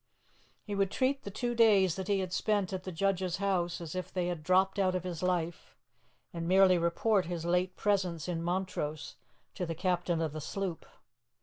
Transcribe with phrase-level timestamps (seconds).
[0.63, 3.93] He would treat the two days that he had spent at the judge's house as
[3.93, 5.77] if they had dropped out of his life,
[6.33, 9.15] and merely report his late presence in Montrose
[9.53, 10.87] to the captain of the sloop.